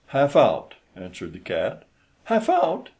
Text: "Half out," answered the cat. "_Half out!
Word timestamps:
"Half 0.07 0.35
out," 0.35 0.73
answered 0.95 1.33
the 1.33 1.37
cat. 1.39 1.83
"_Half 2.27 2.49
out! 2.49 2.89